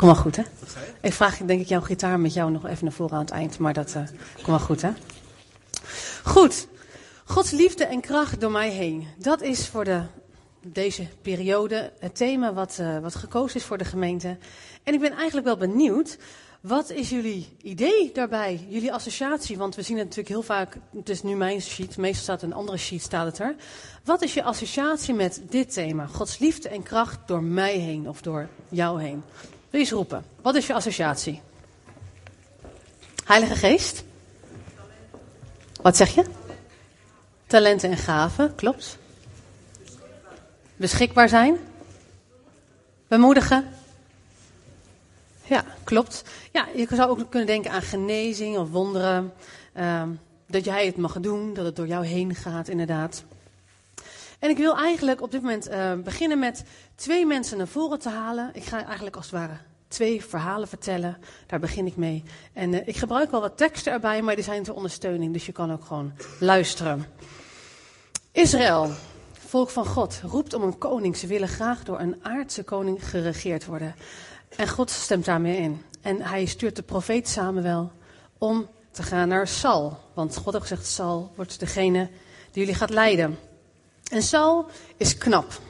[0.00, 0.42] Kom wel goed, hè?
[1.00, 3.58] Ik vraag denk ik jouw gitaar met jou nog even naar voren aan het eind,
[3.58, 4.02] maar dat uh,
[4.34, 4.90] komt wel goed, hè?
[6.24, 6.66] Goed.
[7.24, 9.06] Gods liefde en kracht door mij heen.
[9.16, 10.02] Dat is voor de,
[10.62, 14.36] deze periode het thema wat, uh, wat gekozen is voor de gemeente.
[14.82, 16.18] En ik ben eigenlijk wel benieuwd,
[16.60, 18.66] wat is jullie idee daarbij?
[18.68, 19.58] Jullie associatie?
[19.58, 22.54] Want we zien het natuurlijk heel vaak, het is nu mijn sheet, meestal staat een
[22.54, 23.54] andere sheet, staat het er.
[24.04, 26.06] Wat is je associatie met dit thema?
[26.06, 29.22] Gods liefde en kracht door mij heen of door jou heen?
[29.70, 30.24] Wil je eens roepen?
[30.42, 31.40] Wat is je associatie?
[33.24, 34.04] Heilige Geest?
[35.82, 36.24] Wat zeg je?
[37.46, 38.98] Talenten en gaven, klopt.
[40.76, 41.56] Beschikbaar zijn?
[43.08, 43.68] Bemoedigen?
[45.44, 46.24] Ja, klopt.
[46.52, 49.32] Ja, je zou ook kunnen denken aan genezing of wonderen.
[49.76, 50.02] Uh,
[50.46, 53.24] dat jij het mag doen, dat het door jou heen gaat, inderdaad.
[54.38, 58.08] En ik wil eigenlijk op dit moment uh, beginnen met twee mensen naar voren te
[58.08, 58.50] halen.
[58.52, 59.56] Ik ga eigenlijk als het ware
[59.90, 61.18] twee verhalen vertellen.
[61.46, 62.22] Daar begin ik mee.
[62.52, 65.32] En uh, ik gebruik wel wat teksten erbij, maar die zijn ter ondersteuning.
[65.32, 67.06] Dus je kan ook gewoon luisteren.
[68.32, 68.90] Israël,
[69.32, 71.16] volk van God, roept om een koning.
[71.16, 73.94] Ze willen graag door een aardse koning geregeerd worden.
[74.56, 75.82] En God stemt daarmee in.
[76.00, 77.92] En hij stuurt de profeet Samuel
[78.38, 79.98] om te gaan naar Saul.
[80.14, 82.10] Want God heeft gezegd, Saul wordt degene
[82.52, 83.38] die jullie gaat leiden.
[84.10, 85.60] En Saul is knap.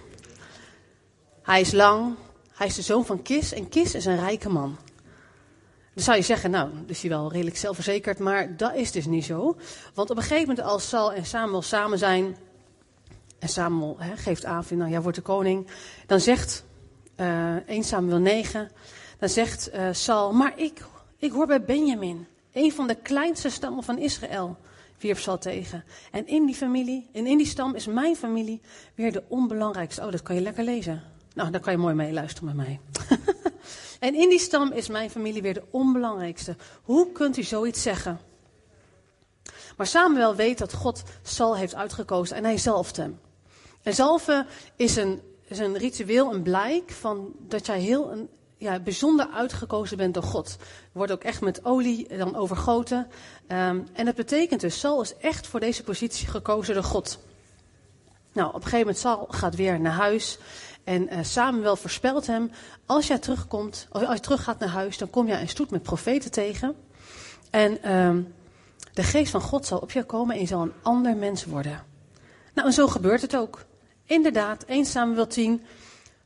[1.42, 2.14] Hij is lang.
[2.61, 3.53] Hij is de zoon van Kis.
[3.53, 4.77] En Kis is een rijke man.
[5.94, 8.19] Dan zou je zeggen, nou, is hij wel redelijk zelfverzekerd.
[8.19, 9.56] Maar dat is dus niet zo.
[9.94, 12.36] Want op een gegeven moment als Saul en Samuel samen zijn...
[13.38, 15.66] En Samuel geeft aan, nou, jij wordt de koning.
[16.06, 16.64] Dan zegt
[17.16, 18.70] uh, 1 Samuel 9...
[19.19, 20.84] Dan zegt uh, Saul, maar ik,
[21.16, 22.27] ik hoor bij Benjamin.
[22.53, 24.56] Een van de kleinste stammen van Israël
[24.98, 25.84] wierp Saul tegen.
[26.11, 28.61] En in die familie, en in die stam is mijn familie
[28.94, 30.05] weer de onbelangrijkste.
[30.05, 31.19] Oh, dat kan je lekker lezen.
[31.41, 32.80] Nou, daar kan je mooi mee luisteren met mij.
[34.08, 36.56] en in die stam is mijn familie weer de onbelangrijkste.
[36.82, 38.20] Hoe kunt u zoiets zeggen?
[39.77, 43.20] Maar Samuel weet dat God Saul heeft uitgekozen en hij zalft hem.
[43.82, 48.78] En zalven is een, is een ritueel, een blijk van dat jij heel een, ja,
[48.78, 50.56] bijzonder uitgekozen bent door God.
[50.93, 53.06] Wordt ook echt met olie dan overgoten.
[53.48, 57.19] Um, en dat betekent dus, Saul is echt voor deze positie gekozen door God.
[58.32, 60.38] Nou, op een gegeven moment Saul gaat weer naar huis.
[60.90, 62.50] En uh, Samuel voorspelt hem,
[62.86, 66.30] als jij terugkomt, als je teruggaat naar huis, dan kom jij een stoet met profeten
[66.30, 66.76] tegen.
[67.50, 68.34] En um,
[68.92, 71.84] de geest van God zal op je komen en je zal een ander mens worden.
[72.54, 73.64] Nou, en zo gebeurt het ook.
[74.04, 75.62] Inderdaad, 1 Samuel 10.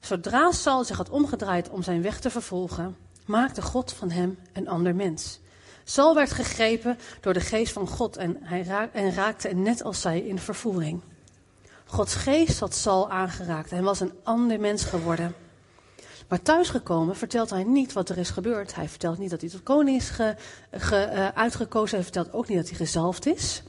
[0.00, 2.96] Zodra Saul zich had omgedraaid om zijn weg te vervolgen,
[3.26, 5.40] maakte God van hem een ander mens.
[5.84, 10.20] Saul werd gegrepen door de geest van God en, hij en raakte net als zij
[10.20, 11.02] in vervoering.
[11.94, 15.34] Gods geest had Saul aangeraakt en was een ander mens geworden.
[16.28, 18.74] Maar thuisgekomen vertelt hij niet wat er is gebeurd.
[18.74, 20.36] Hij vertelt niet dat hij tot koning is ge,
[20.70, 21.94] uh, uitgekozen.
[21.94, 23.62] Hij vertelt ook niet dat hij gezalfd is.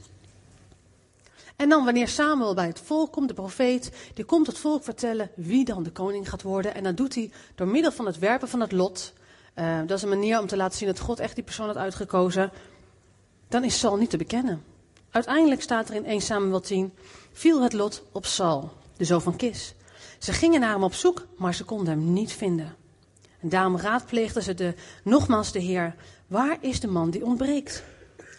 [1.56, 5.30] En dan wanneer Samuel bij het volk komt, de profeet, die komt het volk vertellen
[5.34, 6.74] wie dan de koning gaat worden.
[6.74, 9.12] En dat doet hij door middel van het werpen van het lot.
[9.54, 11.76] Uh, dat is een manier om te laten zien dat God echt die persoon had
[11.76, 12.52] uitgekozen.
[13.48, 14.62] Dan is Saul niet te bekennen.
[15.10, 16.92] Uiteindelijk staat er in 1 Samuel 10,
[17.36, 19.74] viel het lot op Saul, de zoon van Kis.
[20.18, 22.74] Ze gingen naar hem op zoek, maar ze konden hem niet vinden.
[23.40, 24.74] En daarom raadpleegden ze de,
[25.04, 25.94] nogmaals de Heer,
[26.26, 27.82] waar is de man die ontbreekt?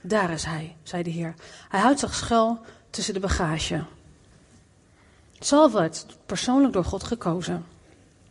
[0.01, 1.33] Daar is hij, zei de Heer.
[1.69, 2.59] Hij houdt zich schuil
[2.89, 3.83] tussen de bagage.
[5.39, 7.65] Saul werd persoonlijk door God gekozen.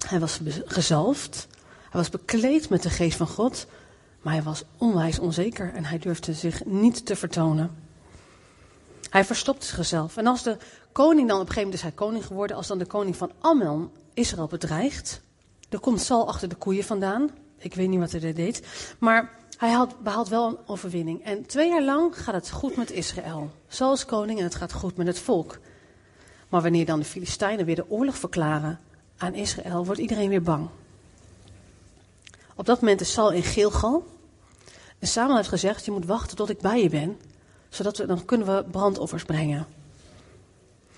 [0.06, 1.49] Hij was gezalfd,
[1.91, 3.66] hij was bekleed met de geest van God,
[4.21, 7.86] maar hij was onwijs onzeker en hij durfde zich niet te vertonen.
[9.16, 10.16] Hij verstopte zichzelf.
[10.16, 10.56] En als de
[10.93, 13.31] koning dan, op een gegeven moment is hij koning geworden, als dan de koning van
[13.41, 15.21] Ammon Israël bedreigt,
[15.69, 17.31] dan komt Saul achter de koeien vandaan.
[17.59, 18.66] Ik weet niet wat hij deed,
[18.99, 21.25] maar hij behaalt wel een overwinning.
[21.25, 23.50] En twee jaar lang gaat het goed met Israël.
[23.69, 25.59] Saul is koning en het gaat goed met het volk.
[26.49, 28.81] Maar wanneer dan de Filistijnen weer de oorlog verklaren
[29.16, 30.69] aan Israël, wordt iedereen weer bang.
[32.55, 34.06] Op dat moment is Saul in Gilgal.
[34.99, 37.19] En Samuel heeft gezegd, je moet wachten tot ik bij je ben.
[37.76, 39.67] Zodat we, dan kunnen we brandoffers brengen.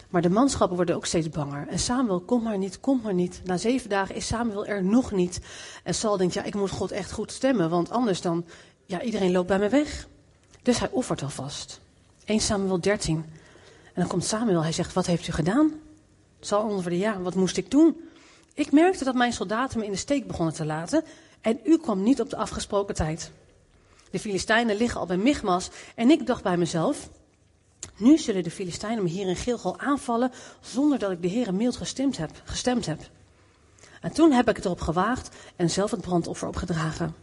[0.09, 1.69] Maar de manschappen worden ook steeds banger.
[1.69, 3.41] En Samuel, kom maar niet, kom maar niet.
[3.45, 5.41] Na zeven dagen is Samuel er nog niet.
[5.85, 7.71] En Saul denkt, ja, ik moet God echt goed stemmen.
[7.71, 8.45] Want anders dan,
[8.85, 10.09] ja, iedereen loopt bij me weg.
[10.63, 11.81] Dus hij offert alvast.
[12.25, 13.17] 1 Samuel 13.
[13.85, 15.73] En dan komt Samuel, hij zegt, wat heeft u gedaan?
[16.41, 17.97] Saul antwoordde, ja, wat moest ik doen?
[18.55, 21.05] Ik merkte dat mijn soldaten me in de steek begonnen te laten.
[21.41, 23.31] En u kwam niet op de afgesproken tijd.
[24.11, 25.71] De Filistijnen liggen al bij Michmas.
[25.95, 27.11] En ik dacht bij mezelf,
[27.97, 31.77] nu zullen de Filistijnen me hier in Gilgal aanvallen zonder dat ik de Heer mild
[31.77, 33.01] gestemd heb, gestemd heb.
[34.01, 37.15] En toen heb ik het erop gewaagd en zelf het brandoffer opgedragen.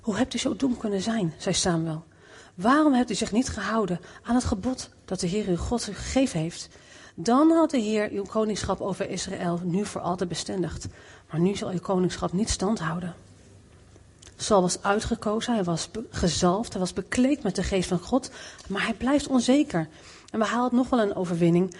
[0.00, 2.04] Hoe hebt u zo dom kunnen zijn, zei Samuel.
[2.54, 5.94] Waarom hebt u zich niet gehouden aan het gebod dat de Heer uw God u
[5.94, 6.68] gegeven heeft?
[7.14, 10.86] Dan had de Heer uw koningschap over Israël nu voor altijd bestendigd.
[11.30, 13.14] Maar nu zal uw koningschap niet stand houden.
[14.40, 18.30] Saul was uitgekozen, hij was gezalfd, hij was bekleed met de geest van God,
[18.68, 19.88] maar hij blijft onzeker.
[20.30, 21.74] En we halen nog wel een overwinning,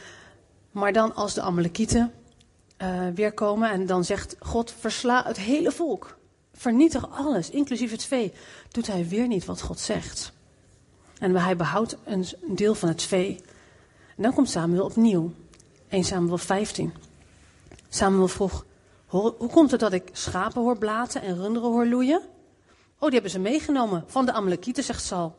[0.70, 2.12] maar dan als de Amalekieten
[2.82, 6.16] uh, weer komen en dan zegt God, versla het hele volk.
[6.52, 8.32] Vernietig alles, inclusief het vee.
[8.70, 10.32] Doet hij weer niet wat God zegt.
[11.18, 13.40] En hij behoudt een deel van het vee.
[14.16, 15.32] En dan komt Samuel opnieuw.
[15.88, 16.92] 1 Samuel 15.
[17.88, 18.64] Samuel vroeg,
[19.06, 22.22] hoe komt het dat ik schapen hoor blaten en runderen hoor loeien?
[22.98, 25.36] Oh, die hebben ze meegenomen van de Amalekieten, zegt Saul.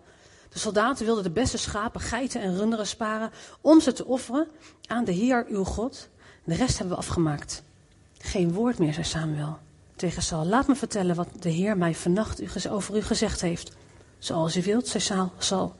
[0.49, 4.47] De soldaten wilden de beste schapen, geiten en runderen sparen om ze te offeren
[4.87, 6.09] aan de Heer uw God.
[6.43, 7.63] De rest hebben we afgemaakt.
[8.17, 9.57] Geen woord meer, zei Samuel
[9.99, 10.45] tegen Saul.
[10.45, 13.71] Laat me vertellen wat de Heer mij vannacht over u gezegd heeft.
[14.17, 15.75] Zoals u wilt, zei Saul.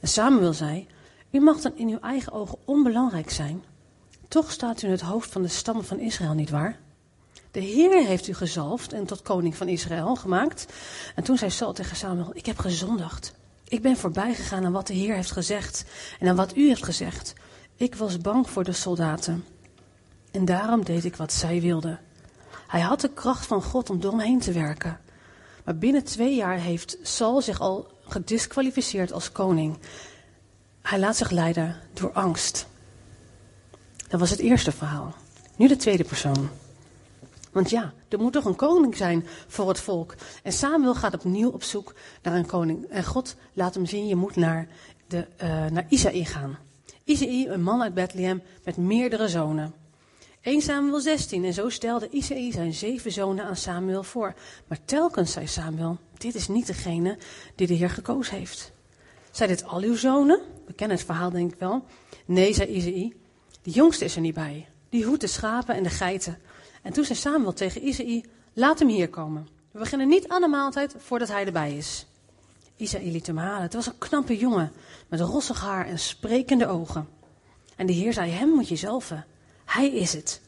[0.00, 0.86] En Samuel zei,
[1.30, 3.64] u mag dan in uw eigen ogen onbelangrijk zijn.
[4.28, 6.78] Toch staat u in het hoofd van de stammen van Israël, niet waar?
[7.56, 10.66] De Heer heeft u gezalfd en tot koning van Israël gemaakt.
[11.14, 13.34] En toen zei Saul tegen Samuel, ik heb gezondigd.
[13.68, 15.84] Ik ben voorbij gegaan aan wat de Heer heeft gezegd
[16.18, 17.32] en aan wat u heeft gezegd.
[17.76, 19.44] Ik was bang voor de soldaten.
[20.30, 22.00] En daarom deed ik wat zij wilden.
[22.66, 25.00] Hij had de kracht van God om door hem heen te werken.
[25.64, 29.78] Maar binnen twee jaar heeft Saul zich al gedisqualificeerd als koning.
[30.82, 32.66] Hij laat zich leiden door angst.
[34.08, 35.14] Dat was het eerste verhaal.
[35.56, 36.48] Nu de tweede persoon.
[37.56, 40.14] Want ja, er moet toch een koning zijn voor het volk.
[40.42, 42.86] En Samuel gaat opnieuw op zoek naar een koning.
[42.88, 44.68] En God laat hem zien, je moet naar,
[45.06, 46.58] de, uh, naar Isaïe gaan.
[47.04, 49.74] Isaïe, een man uit Bethlehem met meerdere zonen.
[50.40, 51.44] 1 Samuel 16.
[51.44, 54.34] En zo stelde Isaïe zijn zeven zonen aan Samuel voor.
[54.66, 57.18] Maar telkens zei Samuel, dit is niet degene
[57.54, 58.72] die de Heer gekozen heeft.
[59.30, 60.40] Zijn dit al uw zonen?
[60.66, 61.84] We kennen het verhaal denk ik wel.
[62.24, 63.16] Nee, zei Isaïe,
[63.62, 64.68] de jongste is er niet bij.
[64.88, 66.38] Die hoedt de schapen en de geiten.
[66.86, 69.48] En toen zei Samuel tegen Isaïe, laat hem hier komen.
[69.70, 72.06] We beginnen niet aan de maaltijd voordat hij erbij is.
[72.76, 73.62] Isaïe liet hem halen.
[73.62, 74.72] Het was een knappe jongen
[75.08, 77.08] met rossig haar en sprekende ogen.
[77.76, 79.26] En de Heer zei, hem moet je zelven.
[79.64, 80.40] Hij is het.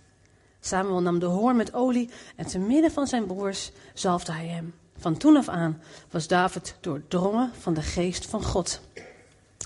[0.61, 4.75] Samuel nam de hoorn met olie en te midden van zijn broers zalfde hij hem.
[4.99, 8.81] Van toen af aan was David doordrongen van de geest van God.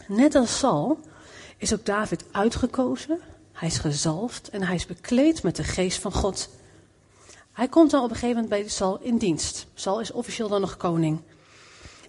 [0.06, 1.00] Net als Saul
[1.56, 3.20] is ook David uitgekozen,
[3.52, 6.48] hij is gezalfd en hij is bekleed met de geest van God.
[7.52, 9.66] Hij komt dan op een gegeven moment bij Saul in dienst.
[9.74, 11.20] Saul is officieel dan nog koning.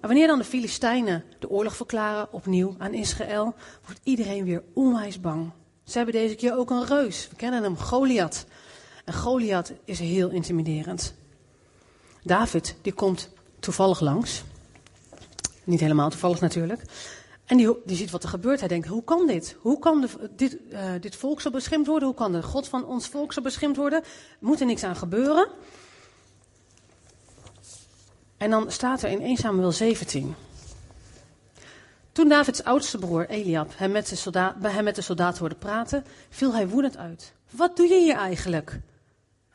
[0.01, 3.56] En wanneer dan de Filistijnen de oorlog verklaren opnieuw aan Israël,
[3.86, 5.51] wordt iedereen weer onwijs bang.
[5.84, 7.28] Ze hebben deze keer ook een reus.
[7.30, 8.45] We kennen hem, Goliath.
[9.06, 11.13] En Goliath is heel intimiderend.
[12.24, 13.30] David, die komt
[13.60, 14.44] toevallig langs.
[15.63, 16.81] Niet helemaal toevallig natuurlijk.
[17.45, 18.60] En die, die ziet wat er gebeurt.
[18.60, 19.56] Hij denkt, hoe kan dit?
[19.60, 22.07] Hoe kan de, dit, uh, dit volk zo beschimd worden?
[22.07, 24.04] Hoe kan de God van ons volk zo beschimd worden?
[24.40, 25.48] Moet er niks aan gebeuren?
[28.38, 30.36] En dan staat er in 1 Samuel 17.
[32.12, 35.56] Toen Davids oudste broer Eliab hem met, de soldaat, bij hem met de soldaten hoorde
[35.56, 37.34] praten, viel hij woedend uit.
[37.50, 38.80] Wat doe je hier eigenlijk?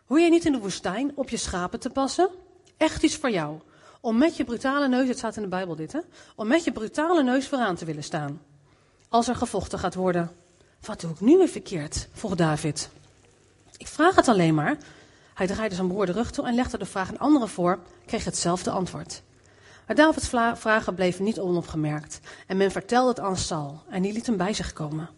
[0.06, 2.30] Hoor je niet in de woestijn op je schapen te passen?
[2.76, 3.60] Echt iets voor jou.
[4.00, 6.00] Om met je brutale neus, het staat in de Bijbel dit hè,
[6.36, 8.40] om met je brutale neus vooraan te willen staan.
[9.08, 10.30] Als er gevochten gaat worden.
[10.80, 12.08] Wat doe ik nu weer verkeerd?
[12.12, 12.90] vroeg David.
[13.76, 14.76] Ik vraag het alleen maar.
[15.34, 18.24] Hij draaide zijn broer de rug toe en legde de vraag aan anderen voor, kreeg
[18.24, 19.22] hetzelfde antwoord.
[19.86, 22.20] Maar Davids vragen bleven niet onopgemerkt.
[22.46, 25.08] En men vertelde het aan Saul en die liet hem bij zich komen.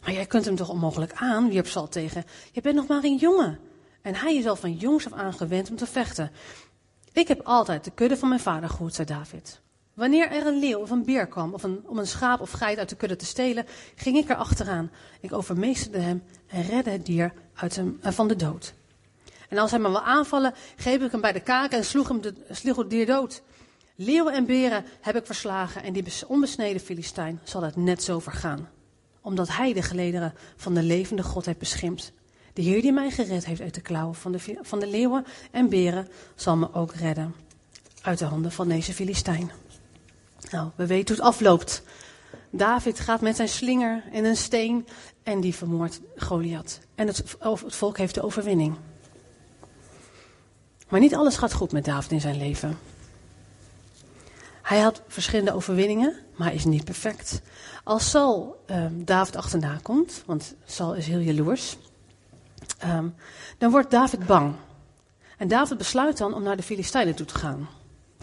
[0.00, 2.24] Maar jij kunt hem toch onmogelijk aan, wierp Saul tegen.
[2.52, 3.58] Je bent nog maar een jongen.
[4.02, 6.30] En hij is al van jongs af aan gewend om te vechten.
[7.12, 9.60] Ik heb altijd de kudde van mijn vader gehoed, zei David.
[9.94, 12.88] Wanneer er een leeuw of een beer kwam of om een schaap of geit uit
[12.88, 14.90] de kudde te stelen, ging ik er achteraan.
[15.20, 18.74] Ik overmeesterde hem en redde het dier uit hem, uh, van de dood.
[19.48, 22.20] En als hij me wil aanvallen, greep ik hem bij de kaken en sloeg hem
[22.20, 23.42] de, het dier dood.
[23.94, 28.68] Leeuwen en beren heb ik verslagen en die onbesneden Filistijn zal het net zo vergaan.
[29.20, 32.12] Omdat hij de gelederen van de levende God heeft beschimpt.
[32.52, 35.68] De Heer die mij gered heeft uit de klauwen van de, van de leeuwen en
[35.68, 37.34] beren, zal me ook redden
[38.02, 39.50] uit de handen van deze Filistijn.
[40.50, 41.82] Nou, we weten hoe het afloopt.
[42.50, 44.86] David gaat met zijn slinger en een steen
[45.22, 46.80] en die vermoordt Goliath.
[46.94, 48.76] En het, het volk heeft de overwinning.
[50.88, 52.78] Maar niet alles gaat goed met David in zijn leven.
[54.62, 57.40] Hij had verschillende overwinningen, maar hij is niet perfect.
[57.84, 61.76] Als Saul um, David achterna komt, want Saul is heel jaloers,
[62.84, 63.14] um,
[63.58, 64.54] dan wordt David bang.
[65.38, 67.68] En David besluit dan om naar de Filistijnen toe te gaan.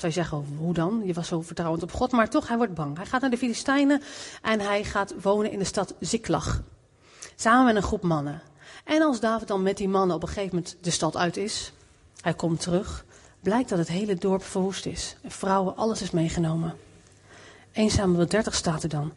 [0.02, 1.02] Je zeggen, hoe dan?
[1.06, 2.98] Je was zo vertrouwend op God, maar toch, hij wordt bang.
[2.98, 4.02] Hij gaat naar de Filistijnen
[4.42, 6.62] en hij gaat wonen in de stad Ziklag.
[7.36, 8.42] Samen met een groep mannen.
[8.84, 11.74] En als David dan met die mannen op een gegeven moment de stad uit is,
[12.22, 13.06] hij komt terug,
[13.40, 15.16] blijkt dat het hele dorp verwoest is.
[15.22, 16.76] En vrouwen, alles is meegenomen.
[17.72, 19.14] 1 Samuel 30 staat er dan.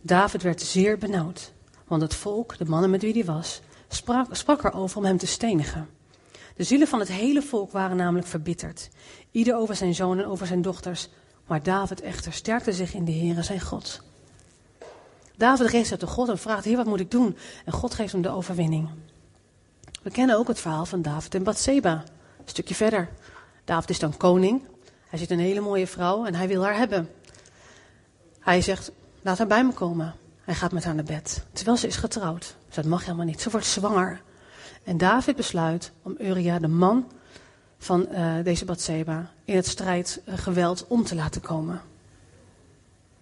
[0.00, 1.52] David werd zeer benauwd,
[1.86, 3.60] want het volk, de mannen met wie hij was,
[3.94, 5.88] sprak, sprak erover om hem te stenigen.
[6.56, 8.88] De zielen van het hele volk waren namelijk verbitterd.
[9.30, 11.08] Ieder over zijn zoon en over zijn dochters.
[11.46, 14.00] Maar David echter sterkte zich in de Heere zijn God.
[15.36, 17.36] David richt zich tot God en vraagt, Heer, wat moet ik doen?
[17.64, 18.88] En God geeft hem de overwinning.
[20.02, 21.92] We kennen ook het verhaal van David en Bathseba.
[21.92, 23.08] Een stukje verder.
[23.64, 24.62] David is dan koning.
[25.08, 27.10] Hij ziet een hele mooie vrouw en hij wil haar hebben.
[28.40, 30.14] Hij zegt, laat haar bij me komen.
[30.44, 31.44] Hij gaat met haar naar bed.
[31.52, 32.56] Terwijl ze is getrouwd.
[32.66, 33.40] Dus dat mag helemaal niet.
[33.40, 34.20] Ze wordt zwanger.
[34.84, 37.06] En David besluit om Uria, de man
[37.78, 41.80] van uh, deze Bathseba, in het strijdgeweld uh, om te laten komen.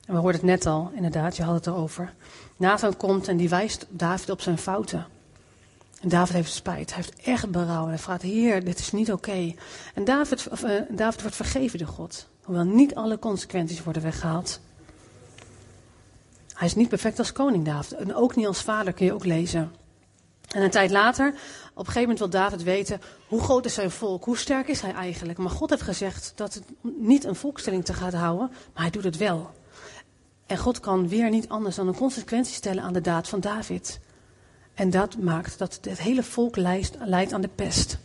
[0.07, 2.15] En we hoorden het net al, inderdaad, je had het erover.
[2.57, 5.07] Nathan komt en die wijst David op zijn fouten.
[6.01, 6.95] En David heeft spijt.
[6.95, 7.87] Hij heeft echt berouw.
[7.87, 9.55] Hij vraagt, Heer, dit is niet oké.
[9.95, 12.29] En David, uh, David wordt vergeven door God.
[12.45, 14.61] Hoewel niet alle consequenties worden weggehaald.
[16.63, 17.93] Hij is niet perfect als koning, David.
[17.93, 19.75] En ook niet als vader, kun je ook lezen.
[20.49, 21.35] En een tijd later, op
[21.79, 24.25] een gegeven moment wil David weten, hoe groot is zijn volk?
[24.25, 25.39] Hoe sterk is hij eigenlijk?
[25.39, 29.05] Maar God heeft gezegd dat het niet een volkstelling te gaat houden, maar hij doet
[29.05, 29.51] het wel.
[30.47, 34.01] En God kan weer niet anders dan een consequentie stellen aan de daad van David.
[34.75, 37.99] En dat maakt dat het hele volk leidt aan de pest.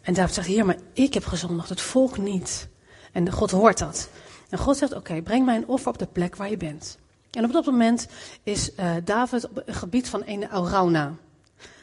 [0.00, 2.68] En David zegt, heer, maar ik heb gezondigd, het volk niet.
[3.12, 4.08] En God hoort dat.
[4.52, 6.98] En God zegt, oké, breng mij een offer op de plek waar je bent.
[7.30, 8.08] En op dat moment
[8.42, 11.14] is uh, David op het gebied van een Arauna.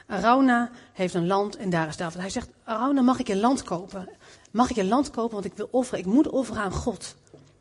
[0.07, 2.19] Arauna heeft een land en daar is David.
[2.19, 4.09] Hij zegt, Arauna, mag ik je land kopen?
[4.51, 5.99] Mag ik je land kopen, want ik wil offeren.
[5.99, 7.15] Ik moet offeren aan God.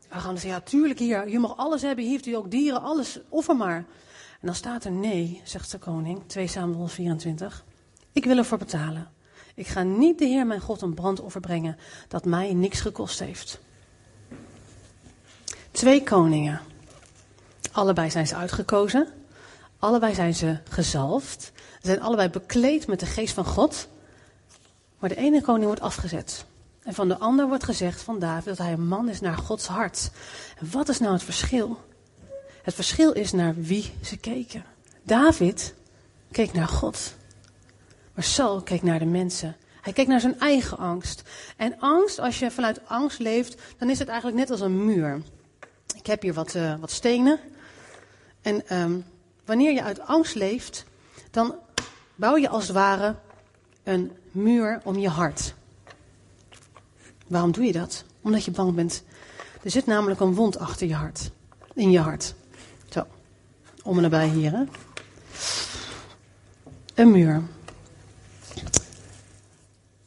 [0.09, 1.29] Arauna zegt, ja, tuurlijk hier.
[1.29, 2.03] Je mag alles hebben.
[2.03, 3.19] Hier heeft u ook dieren, alles.
[3.29, 3.77] Offer maar.
[4.39, 7.65] En dan staat er nee, zegt de koning, 2 Samuel 24.
[8.11, 9.07] Ik wil ervoor betalen.
[9.55, 13.59] Ik ga niet de Heer mijn God een brandoffer brengen dat mij niks gekost heeft.
[15.71, 16.61] Twee koningen.
[17.71, 19.07] Allebei zijn ze uitgekozen.
[19.79, 21.51] Allebei zijn ze gezalfd.
[21.81, 23.87] Ze zijn allebei bekleed met de geest van God.
[24.99, 26.45] Maar de ene koning wordt afgezet.
[26.83, 29.67] En van de ander wordt gezegd van David dat hij een man is naar Gods
[29.67, 30.11] hart.
[30.59, 31.77] En wat is nou het verschil?
[32.63, 34.65] Het verschil is naar wie ze keken.
[35.03, 35.73] David
[36.31, 37.13] keek naar God.
[38.13, 39.55] Maar Saul keek naar de mensen.
[39.81, 41.23] Hij keek naar zijn eigen angst.
[41.57, 45.21] En angst, als je vanuit angst leeft, dan is het eigenlijk net als een muur.
[45.99, 47.39] Ik heb hier wat, uh, wat stenen.
[48.41, 49.05] En um,
[49.45, 50.85] wanneer je uit angst leeft,
[51.31, 51.55] dan
[52.15, 53.15] bouw je als het ware
[53.83, 55.53] een muur om je hart.
[57.27, 58.03] Waarom doe je dat?
[58.21, 59.03] Omdat je bang bent.
[59.63, 61.31] Er zit namelijk een wond achter je hart.
[61.73, 62.35] In je hart.
[62.89, 63.05] Zo.
[63.83, 64.51] Om en nabij hier.
[64.51, 64.63] Hè?
[66.95, 67.43] Een muur.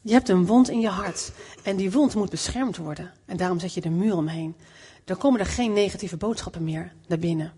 [0.01, 1.31] Je hebt een wond in je hart.
[1.63, 3.11] En die wond moet beschermd worden.
[3.25, 4.55] En daarom zet je de muur omheen.
[5.05, 7.53] Dan komen er geen negatieve boodschappen meer naar binnen.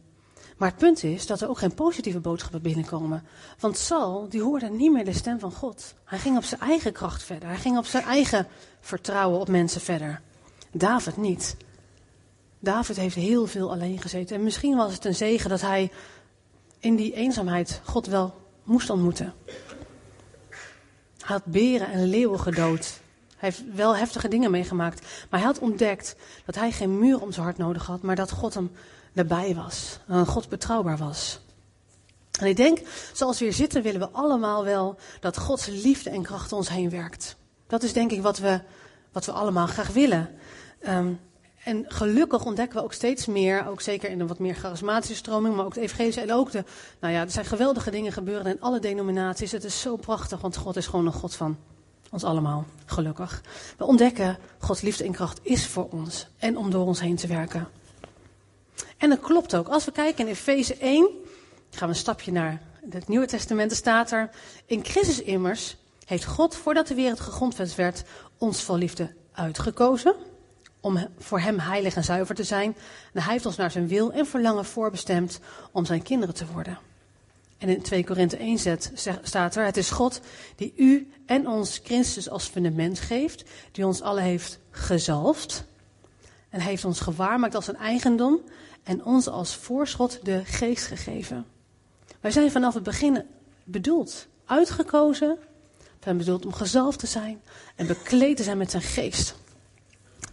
[0.58, 3.24] Maar het punt is dat er ook geen positieve boodschappen binnenkomen.
[3.60, 5.94] Want Saul, die hoorde niet meer de stem van God.
[6.04, 7.50] Hij ging op zijn eigen kracht verder.
[7.50, 8.48] Hij ging op zijn eigen
[8.80, 10.22] vertrouwen op mensen verder.
[10.72, 11.58] David niet.
[12.60, 14.36] David heeft heel veel alleen gezeten.
[14.36, 15.92] En misschien was het een zegen dat hij
[16.80, 18.34] in die eenzaamheid God wel
[18.64, 19.34] moest ontmoeten.
[21.18, 23.00] Hij had beren en leeuwen gedood.
[23.46, 25.02] Hij heeft wel heftige dingen meegemaakt.
[25.30, 28.32] Maar hij had ontdekt dat hij geen muur om zijn hart nodig had, maar dat
[28.32, 28.72] God hem
[29.14, 30.00] erbij was.
[30.08, 31.40] Dat God betrouwbaar was.
[32.40, 32.80] En ik denk,
[33.14, 36.90] zoals we hier zitten, willen we allemaal wel dat Gods liefde en kracht ons heen
[36.90, 37.36] werkt.
[37.68, 38.60] Dat is denk ik wat we,
[39.12, 40.30] wat we allemaal graag willen.
[40.88, 41.20] Um,
[41.64, 45.56] en gelukkig ontdekken we ook steeds meer, ook zeker in een wat meer charismatische stroming,
[45.56, 46.64] maar ook de evangelische en ook de,
[47.00, 49.52] nou ja, er zijn geweldige dingen gebeuren in alle denominaties.
[49.52, 51.58] Het is zo prachtig, want God is gewoon een God van
[52.16, 53.42] ons allemaal, gelukkig.
[53.78, 57.28] We ontdekken, Gods liefde en kracht is voor ons en om door ons heen te
[57.28, 57.68] werken.
[58.98, 59.68] En dat klopt ook.
[59.68, 61.10] Als we kijken in Efeze 1,
[61.70, 64.30] gaan we een stapje naar het Nieuwe Testament, er staat er,
[64.66, 68.04] in Christus immers heeft God, voordat de wereld gegrondvest werd,
[68.38, 70.16] ons vol liefde uitgekozen
[70.80, 72.76] om voor hem heilig en zuiver te zijn.
[73.14, 75.40] En hij heeft ons naar zijn wil en verlangen voorbestemd
[75.72, 76.78] om zijn kinderen te worden.
[77.58, 80.22] En in 2 Korinthe 1 zet, staat er, het is God
[80.56, 85.66] die u en ons Christus als fundament geeft, die ons alle heeft gezalfd
[86.50, 88.42] en heeft ons gewaarmaakt als een eigendom
[88.84, 91.46] en ons als voorschot de geest gegeven.
[92.20, 93.24] Wij zijn vanaf het begin
[93.64, 95.38] bedoeld, uitgekozen,
[96.06, 97.42] zijn bedoeld om gezalfd te zijn
[97.76, 99.36] en bekleed te zijn met zijn geest.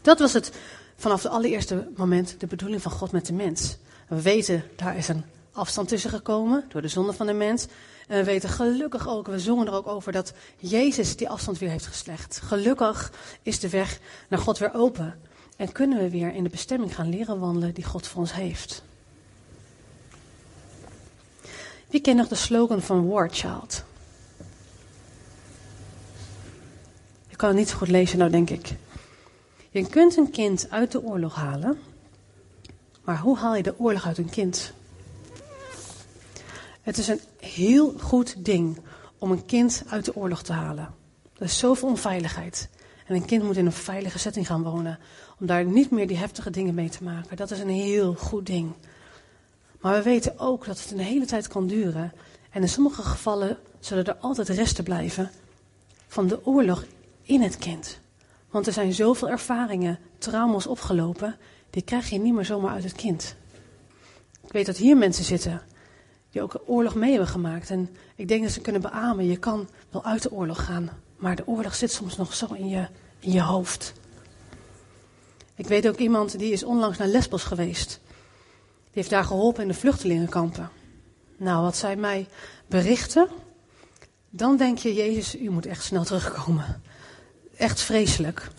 [0.03, 0.53] Dat was het
[0.97, 3.77] vanaf het allereerste moment de bedoeling van God met de mens.
[4.09, 7.67] We weten, daar is een afstand tussen gekomen door de zonde van de mens.
[8.09, 11.71] En we weten gelukkig ook, we zongen er ook over, dat Jezus die afstand weer
[11.71, 12.41] heeft geslecht.
[12.45, 15.21] Gelukkig is de weg naar God weer open.
[15.57, 18.83] En kunnen we weer in de bestemming gaan leren wandelen die God voor ons heeft.
[21.89, 23.85] Wie kent nog de slogan van War Child?
[27.29, 28.75] Ik kan het niet zo goed lezen nou, denk ik.
[29.71, 31.79] Je kunt een kind uit de oorlog halen,
[33.05, 34.73] maar hoe haal je de oorlog uit een kind?
[36.83, 38.79] Het is een heel goed ding
[39.19, 40.95] om een kind uit de oorlog te halen.
[41.39, 42.69] Er is zoveel onveiligheid.
[43.07, 44.99] En een kind moet in een veilige setting gaan wonen.
[45.41, 47.37] Om daar niet meer die heftige dingen mee te maken.
[47.37, 48.73] Dat is een heel goed ding.
[49.81, 52.13] Maar we weten ook dat het een hele tijd kan duren.
[52.51, 55.31] En in sommige gevallen zullen er altijd resten blijven
[56.07, 56.85] van de oorlog
[57.23, 57.99] in het kind.
[58.51, 61.37] Want er zijn zoveel ervaringen, trauma's opgelopen,
[61.71, 63.37] die krijg je niet meer zomaar uit het kind.
[64.47, 65.63] Ik weet dat hier mensen zitten
[66.33, 67.71] die ook oorlog mee hebben gemaakt.
[67.71, 71.37] En ik denk dat ze kunnen beamen, je kan wel uit de oorlog gaan, maar
[71.37, 72.87] de oorlog zit soms nog zo in je,
[73.19, 73.93] in je hoofd.
[75.55, 78.01] Ik weet ook iemand die is onlangs naar Lesbos geweest.
[78.65, 80.71] Die heeft daar geholpen in de vluchtelingenkampen.
[81.37, 82.29] Nou, wat zij mij
[82.67, 83.29] berichten,
[84.31, 86.83] dan denk je, Jezus, u moet echt snel terugkomen.
[87.57, 88.51] Echt vreselijk.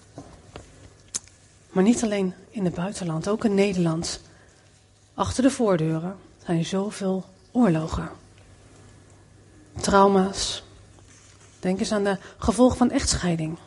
[1.71, 4.21] Maar niet alleen in het buitenland, ook in Nederland.
[5.13, 8.09] Achter de voordeuren zijn zoveel oorlogen.
[9.81, 10.63] Trauma's.
[11.59, 13.57] Denk eens aan de gevolgen van echtscheiding.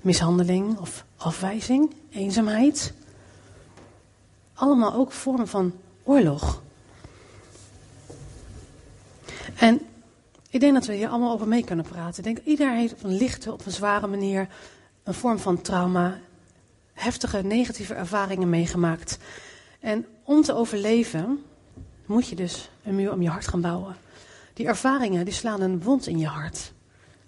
[0.00, 2.92] Mishandeling of afwijzing, eenzaamheid.
[4.54, 5.72] Allemaal ook vormen van
[6.02, 6.62] oorlog.
[9.56, 9.80] En
[10.50, 12.24] ik denk dat we hier allemaal over mee kunnen praten.
[12.24, 14.48] Ik denk iedereen heeft op een lichte, op een zware manier
[15.02, 16.18] een vorm van trauma,
[16.92, 19.18] heftige negatieve ervaringen meegemaakt.
[19.80, 21.44] En om te overleven
[22.06, 23.96] moet je dus een muur om je hart gaan bouwen.
[24.54, 26.72] Die ervaringen die slaan een wond in je hart.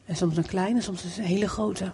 [0.04, 1.92] En soms een kleine, soms een hele grote.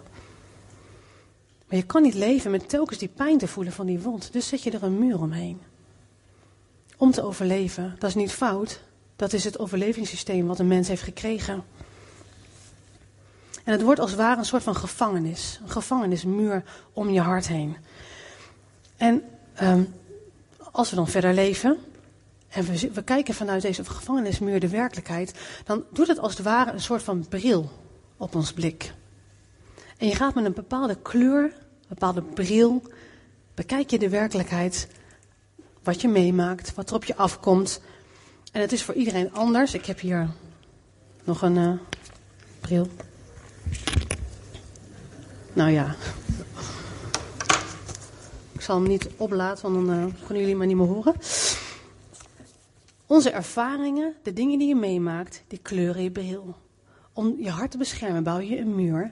[1.67, 4.33] Maar je kan niet leven met telkens die pijn te voelen van die wond.
[4.33, 5.61] Dus zet je er een muur omheen.
[6.97, 8.81] Om te overleven, dat is niet fout.
[9.15, 11.63] Dat is het overlevingssysteem wat een mens heeft gekregen.
[13.63, 15.59] En het wordt als het ware een soort van gevangenis.
[15.63, 17.77] Een gevangenismuur om je hart heen.
[18.97, 19.23] En
[19.61, 19.93] um,
[20.71, 21.77] als we dan verder leven,
[22.55, 25.33] en we, we, kijken vanuit deze gevangenismuur de werkelijkheid,
[25.65, 27.69] dan doet het als het ware een soort van bril
[28.17, 28.93] op ons blik.
[29.97, 32.81] En je gaat met een bepaalde kleur, een bepaalde bril,
[33.53, 34.87] bekijk je de werkelijkheid,
[35.83, 37.81] wat je meemaakt, wat er op je afkomt.
[38.51, 39.73] En het is voor iedereen anders.
[39.73, 40.29] Ik heb hier
[41.23, 41.71] nog een uh,
[42.59, 42.87] bril.
[45.53, 45.95] Nou ja.
[48.51, 51.15] Ik zal hem niet oplaten, want dan uh, kunnen jullie maar niet meer horen.
[53.07, 56.55] Onze ervaringen, de dingen die je meemaakt, die kleuren je bril.
[57.13, 59.11] Om je hart te beschermen bouw je een muur.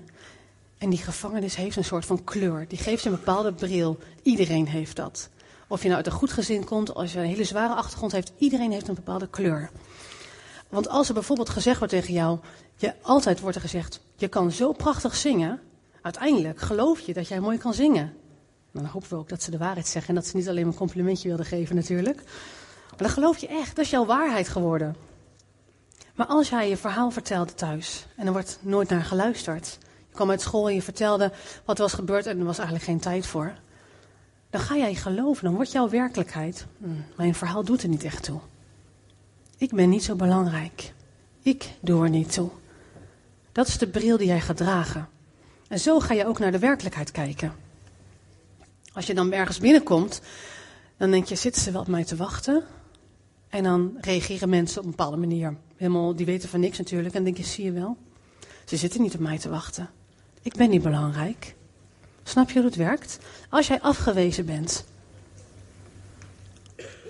[0.78, 2.68] En die gevangenis heeft een soort van kleur.
[2.68, 3.98] Die geeft een bepaalde bril.
[4.22, 5.30] Iedereen heeft dat.
[5.68, 8.32] Of je nou uit een goed gezin komt, als je een hele zware achtergrond heeft,
[8.38, 9.70] iedereen heeft een bepaalde kleur.
[10.70, 12.40] Want als er bijvoorbeeld gezegd wordt tegen jou,
[12.76, 15.62] je, altijd wordt er gezegd, je kan zo prachtig zingen,
[16.02, 18.14] uiteindelijk geloof je dat jij mooi kan zingen.
[18.72, 20.76] Dan hopen we ook dat ze de waarheid zeggen en dat ze niet alleen een
[20.76, 22.24] complimentje wilden geven natuurlijk.
[22.94, 24.96] Maar dan geloof je echt, dat is jouw waarheid geworden.
[26.16, 29.78] Maar als jij je verhaal vertelde thuis en er wordt nooit naar geluisterd.
[30.10, 31.32] Je kwam uit school en je vertelde
[31.66, 33.54] wat was gebeurd en er was eigenlijk geen tijd voor.
[34.50, 36.66] Dan ga jij geloven, dan wordt jouw werkelijkheid.
[36.78, 38.40] Hm, mijn verhaal doet er niet echt toe.
[39.58, 40.94] Ik ben niet zo belangrijk.
[41.42, 42.50] Ik doe er niet toe.
[43.52, 45.10] Dat is de bril die jij gaat dragen.
[45.68, 47.54] En zo ga je ook naar de werkelijkheid kijken.
[48.94, 50.22] Als je dan ergens binnenkomt,
[50.98, 52.64] dan denk je, zitten ze wel op mij te wachten?
[53.54, 55.58] En dan reageren mensen op een bepaalde manier.
[55.76, 57.16] Helemaal, die weten van niks natuurlijk.
[57.16, 57.98] En dan denk je, zie je wel,
[58.66, 59.90] ze zitten niet op mij te wachten.
[60.42, 61.56] Ik ben niet belangrijk.
[62.24, 63.20] Snap je hoe het werkt?
[63.50, 64.86] Als jij afgewezen bent,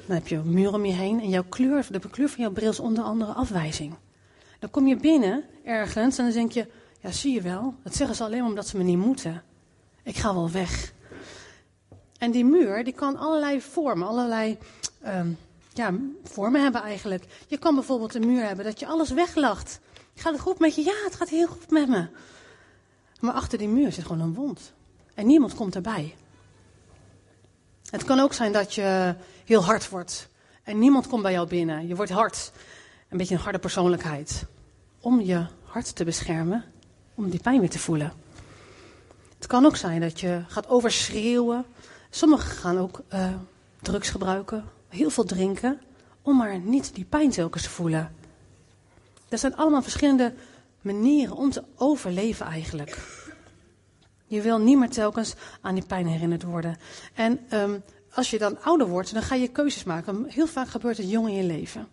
[0.05, 2.51] dan heb je een muur om je heen en jouw kleur, de kleur van jouw
[2.51, 3.93] bril is onder andere afwijzing.
[4.59, 6.67] Dan kom je binnen ergens en dan denk je,
[6.99, 9.43] ja zie je wel, dat zeggen ze alleen omdat ze me niet moeten.
[10.03, 10.93] Ik ga wel weg.
[12.17, 14.57] En die muur, die kan allerlei vormen, allerlei
[15.05, 15.37] um,
[15.73, 17.25] ja, vormen hebben eigenlijk.
[17.47, 19.79] Je kan bijvoorbeeld een muur hebben dat je alles weglacht.
[20.15, 20.83] Gaat het goed met je?
[20.83, 22.07] Ja, het gaat heel goed met me.
[23.19, 24.73] Maar achter die muur zit gewoon een wond.
[25.13, 26.15] En niemand komt erbij.
[27.89, 30.29] Het kan ook zijn dat je heel hard wordt.
[30.63, 31.87] En niemand komt bij jou binnen.
[31.87, 32.51] Je wordt hard.
[33.09, 34.45] Een beetje een harde persoonlijkheid.
[34.99, 36.63] Om je hart te beschermen
[37.15, 38.13] om die pijn weer te voelen.
[39.37, 41.65] Het kan ook zijn dat je gaat overschreeuwen.
[42.09, 43.33] Sommigen gaan ook uh,
[43.81, 45.81] drugs gebruiken, heel veel drinken,
[46.21, 48.15] om maar niet die pijn telkens te voelen.
[49.29, 50.33] Er zijn allemaal verschillende
[50.81, 53.21] manieren om te overleven eigenlijk.
[54.25, 56.77] Je wil niet meer telkens aan die pijn herinnerd worden.
[57.13, 60.25] En um, als je dan ouder wordt, dan ga je keuzes maken.
[60.27, 61.87] Heel vaak gebeurt het jong in je leven.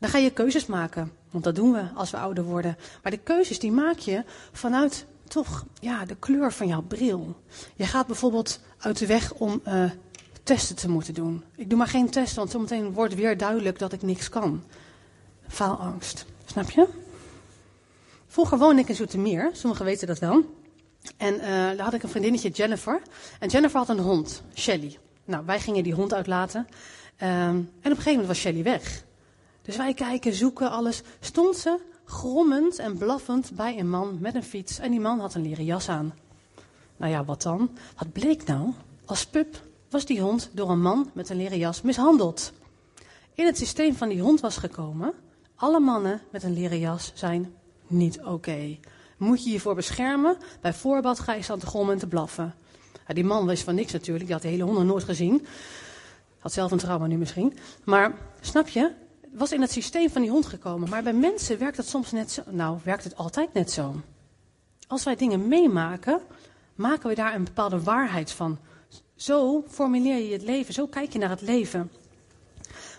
[0.00, 2.76] Dan ga je keuzes maken, want dat doen we als we ouder worden.
[3.02, 7.36] Maar de keuzes die maak je vanuit toch ja, de kleur van jouw bril.
[7.76, 9.90] Je gaat bijvoorbeeld uit de weg om uh,
[10.48, 11.44] testen te moeten doen.
[11.56, 14.62] Ik doe maar geen test, want zometeen wordt weer duidelijk dat ik niks kan.
[15.48, 16.86] Faalangst, snap je?
[18.26, 20.44] Vroeger woonde ik in Zoetermeer, sommigen weten dat wel.
[21.16, 23.02] En uh, daar had ik een vriendinnetje, Jennifer.
[23.38, 24.98] En Jennifer had een hond, Shelly.
[25.24, 26.66] Nou, wij gingen die hond uitlaten.
[27.22, 29.04] Um, en op een gegeven moment was Shelly weg.
[29.62, 31.02] Dus wij kijken, zoeken, alles.
[31.20, 34.78] Stond ze grommend en blaffend bij een man met een fiets.
[34.78, 36.14] En die man had een leren jas aan.
[36.96, 37.70] Nou ja, wat dan?
[37.96, 38.72] Wat bleek nou?
[39.04, 42.52] Als pup was die hond door een man met een leren jas mishandeld.
[43.34, 45.12] In het systeem van die hond was gekomen:
[45.54, 47.54] alle mannen met een leren jas zijn
[47.86, 48.78] niet oké.
[49.16, 50.36] Moet je je voor beschermen?
[50.60, 52.54] Bij voorbaat ga je staan te grommen en te blaffen.
[53.06, 55.46] Die man wist van niks natuurlijk, die had de hele hond nooit gezien.
[56.38, 57.58] Had zelf een trauma nu misschien.
[57.84, 58.92] Maar snap je,
[59.32, 60.88] was in het systeem van die hond gekomen.
[60.88, 62.42] Maar bij mensen werkt het soms net zo.
[62.50, 63.94] Nou, werkt het altijd net zo.
[64.86, 66.20] Als wij dingen meemaken,
[66.74, 68.58] maken we daar een bepaalde waarheid van.
[69.16, 71.90] Zo formuleer je het leven, zo kijk je naar het leven.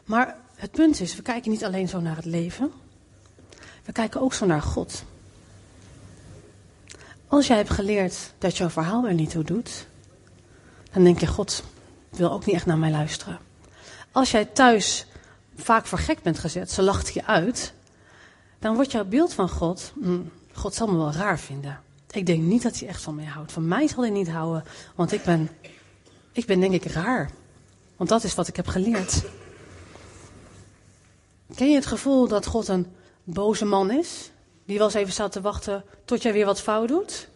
[0.05, 2.71] Maar het punt is, we kijken niet alleen zo naar het leven,
[3.85, 5.03] we kijken ook zo naar God.
[7.27, 9.87] Als jij hebt geleerd dat jouw verhaal er niet toe doet,
[10.91, 11.63] dan denk je, God
[12.09, 13.39] wil ook niet echt naar mij luisteren.
[14.11, 15.05] Als jij thuis
[15.55, 17.73] vaak voor gek bent gezet, ze lacht je uit,
[18.59, 21.81] dan wordt jouw beeld van God, mm, God zal me wel raar vinden.
[22.11, 23.51] Ik denk niet dat hij echt van mij houdt.
[23.51, 24.63] Van mij zal hij niet houden,
[24.95, 25.49] want ik ben,
[26.39, 27.31] ik ben denk ik raar.
[27.97, 29.23] Want dat is wat ik heb geleerd.
[31.55, 32.87] Ken je het gevoel dat God een
[33.23, 34.31] boze man is?
[34.65, 37.29] Die wel eens even staat te wachten tot jij weer wat fout doet?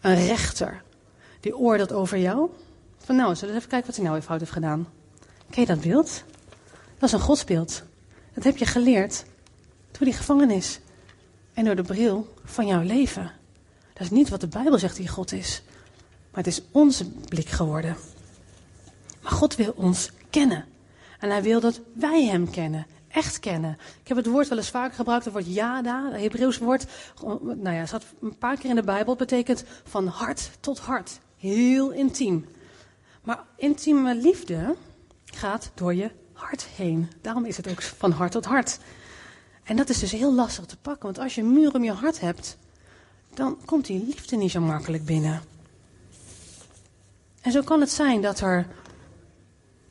[0.00, 0.82] Een rechter.
[1.40, 2.50] Die oordeelt over jou.
[2.98, 4.88] Van nou, zullen we even kijken wat hij nou weer fout heeft gedaan.
[5.50, 6.24] Ken je dat beeld?
[6.98, 7.82] Dat is een godsbeeld.
[8.34, 9.24] Dat heb je geleerd
[9.90, 10.80] door die gevangenis.
[11.52, 13.32] En door de bril van jouw leven.
[13.92, 15.62] Dat is niet wat de Bijbel zegt die God is.
[16.34, 17.96] Maar het is onze blik geworden.
[19.22, 20.64] Maar God wil ons kennen.
[21.18, 22.86] En hij wil dat wij hem kennen.
[23.08, 23.78] Echt kennen.
[24.02, 26.86] Ik heb het woord wel eens vaker gebruikt, het woord yada, het Hebreeuws woord.
[27.40, 29.16] Nou ja, staat een paar keer in de Bijbel.
[29.16, 31.18] Het betekent van hart tot hart.
[31.36, 32.46] Heel intiem.
[33.22, 34.76] Maar intieme liefde
[35.24, 37.10] gaat door je hart heen.
[37.20, 38.78] Daarom is het ook van hart tot hart.
[39.62, 41.92] En dat is dus heel lastig te pakken, want als je een muur om je
[41.92, 42.56] hart hebt,
[43.34, 45.42] dan komt die liefde niet zo makkelijk binnen.
[47.44, 48.66] En zo kan het zijn dat er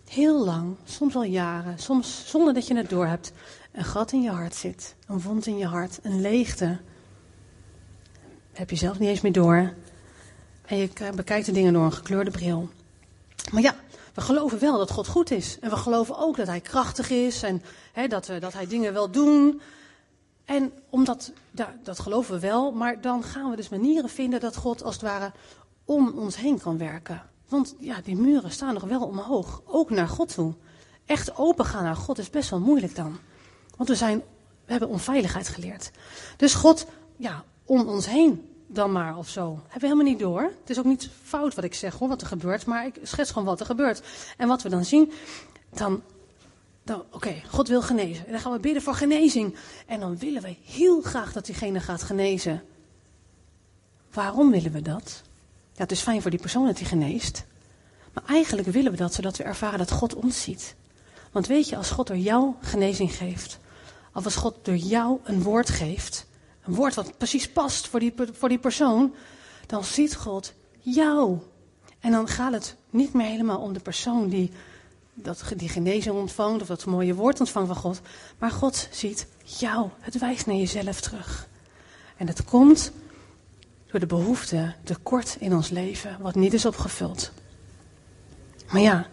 [0.07, 3.31] heel lang, soms al jaren, soms zonder dat je het doorhebt,
[3.71, 6.77] een gat in je hart zit, een wond in je hart, een leegte.
[8.51, 9.73] Heb je zelf niet eens meer door.
[10.65, 12.69] En je bekijkt de dingen door een gekleurde bril.
[13.51, 13.75] Maar ja,
[14.13, 15.57] we geloven wel dat God goed is.
[15.59, 17.61] En we geloven ook dat Hij krachtig is en
[17.91, 19.61] hè, dat, dat Hij dingen wel doen.
[20.45, 21.31] En omdat,
[21.83, 25.03] dat geloven we wel, maar dan gaan we dus manieren vinden dat God als het
[25.03, 25.31] ware
[25.85, 27.31] om ons heen kan werken.
[27.53, 30.53] Want ja, die muren staan nog wel omhoog, ook naar God toe.
[31.05, 33.17] Echt open gaan naar God is best wel moeilijk dan.
[33.77, 34.17] Want we, zijn,
[34.65, 35.91] we hebben onveiligheid geleerd.
[36.37, 36.85] Dus God,
[37.15, 39.51] ja, om ons heen dan maar of zo.
[39.61, 40.41] Hebben we helemaal niet door.
[40.41, 42.65] Het is ook niet fout wat ik zeg hoor, wat er gebeurt.
[42.65, 44.01] Maar ik schets gewoon wat er gebeurt.
[44.37, 45.11] En wat we dan zien,
[45.69, 46.01] dan,
[46.83, 48.25] dan oké, God wil genezen.
[48.25, 49.55] En dan gaan we bidden voor genezing.
[49.87, 52.63] En dan willen we heel graag dat diegene gaat genezen.
[54.11, 55.23] Waarom willen we dat?
[55.75, 57.43] Het is fijn voor die persoon dat hij geneest.
[58.13, 60.75] Maar eigenlijk willen we dat zodat we ervaren dat God ons ziet.
[61.31, 63.59] Want weet je, als God door jou genezing geeft,
[64.13, 66.25] of als God door jou een woord geeft,
[66.63, 69.13] een woord wat precies past voor die, voor die persoon,
[69.65, 71.37] dan ziet God jou.
[71.99, 74.51] En dan gaat het niet meer helemaal om de persoon die
[75.13, 78.01] dat, die genezing ontvangt of dat mooie woord ontvangt van God.
[78.37, 79.89] Maar God ziet jou.
[79.99, 81.47] Het wijst naar jezelf terug.
[82.17, 82.91] En het komt
[83.99, 87.31] de behoefte, tekort in ons leven, wat niet is opgevuld.
[88.71, 89.07] Maar ja,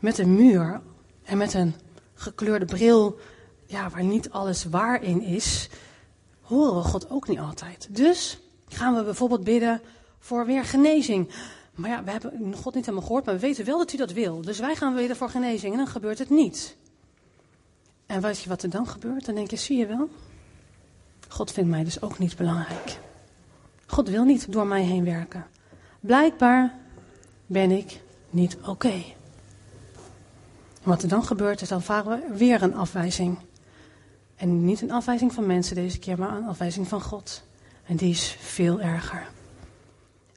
[0.00, 0.80] met een muur
[1.22, 1.74] en met een
[2.14, 3.18] gekleurde bril,
[3.66, 5.68] ja, waar niet alles waar in is,
[6.40, 7.88] horen we God ook niet altijd.
[7.90, 8.38] Dus
[8.68, 9.80] gaan we bijvoorbeeld bidden
[10.18, 11.28] voor weer genezing.
[11.74, 14.12] Maar ja, we hebben God niet helemaal gehoord, maar we weten wel dat hij dat
[14.12, 14.40] wil.
[14.40, 16.76] Dus wij gaan bidden voor genezing en dan gebeurt het niet.
[18.06, 19.24] En weet je wat er dan gebeurt?
[19.26, 20.08] Dan denk je, zie je wel?
[21.28, 22.98] God vindt mij dus ook niet belangrijk.
[23.94, 25.46] God wil niet door mij heen werken.
[26.00, 26.74] Blijkbaar
[27.46, 28.92] ben ik niet oké.
[30.82, 33.38] Wat er dan gebeurt is, dan varen we weer een afwijzing.
[34.36, 37.42] En niet een afwijzing van mensen deze keer, maar een afwijzing van God.
[37.86, 39.26] En die is veel erger.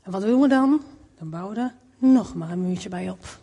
[0.03, 0.81] En wat doen we dan?
[1.17, 3.39] Dan bouwen we er nog maar een muurtje bij op.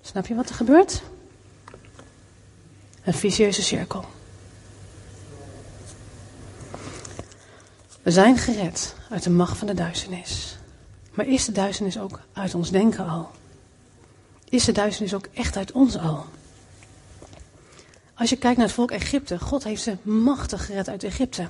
[0.00, 1.02] Snap je wat er gebeurt?
[3.04, 4.04] Een vicieuze cirkel.
[8.08, 10.56] We zijn gered uit de macht van de duisternis.
[11.12, 13.30] Maar is de duisternis ook uit ons denken al?
[14.48, 16.24] Is de duisternis ook echt uit ons al?
[18.14, 21.48] Als je kijkt naar het volk Egypte, God heeft ze machtig gered uit Egypte.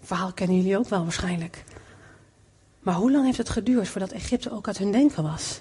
[0.00, 1.64] verhaal kennen jullie ook wel waarschijnlijk.
[2.80, 5.60] Maar hoe lang heeft het geduurd voordat Egypte ook uit hun denken was?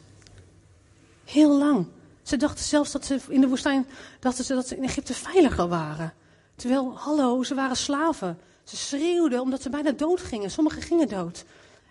[1.25, 1.87] Heel lang.
[2.23, 3.87] Ze dachten zelfs dat ze in de woestijn
[4.19, 6.13] dachten ze dat ze in Egypte veiliger waren.
[6.55, 8.39] Terwijl, hallo, ze waren slaven.
[8.65, 10.51] Ze schreeuwden omdat ze bijna dood gingen.
[10.51, 11.45] Sommigen gingen dood.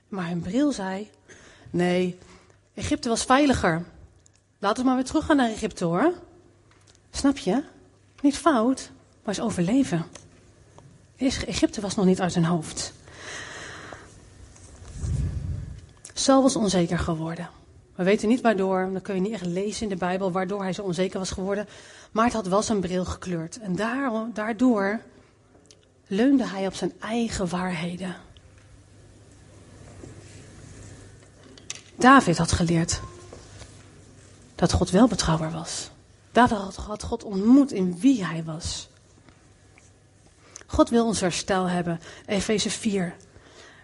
[0.09, 1.11] Maar hun bril zei:
[1.71, 2.19] Nee,
[2.75, 3.85] Egypte was veiliger.
[4.59, 6.13] Laten we maar weer teruggaan naar Egypte hoor.
[7.11, 7.63] Snap je?
[8.21, 8.91] Niet fout,
[9.23, 10.05] maar is overleven.
[11.17, 12.93] Egypte was nog niet uit hun hoofd.
[16.15, 17.49] Saul was onzeker geworden.
[17.95, 20.73] We weten niet waardoor, dat kun je niet echt lezen in de Bijbel, waardoor hij
[20.73, 21.69] zo onzeker was geworden.
[22.13, 23.59] Maar het had wel zijn bril gekleurd.
[23.59, 23.77] En
[24.33, 25.01] daardoor
[26.07, 28.17] leunde hij op zijn eigen waarheden.
[31.97, 33.01] David had geleerd
[34.55, 35.91] dat God wel betrouwbaar was.
[36.33, 38.89] David had God ontmoet in wie hij was.
[40.67, 42.01] God wil ons herstel hebben.
[42.27, 43.15] Efeze 4.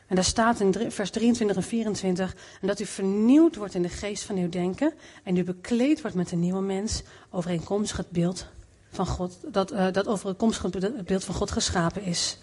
[0.06, 2.36] En daar staat in vers 23 en 24.
[2.60, 4.92] En dat u vernieuwd wordt in de geest van uw denken.
[5.24, 7.02] En u bekleed wordt met een nieuwe mens.
[7.30, 8.46] Overeenkomstig het beeld
[8.90, 9.38] van God.
[9.52, 12.38] Dat, uh, dat overeenkomstig het beeld van God geschapen is.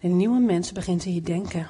[0.00, 1.68] Een nieuwe mens begint in je denken.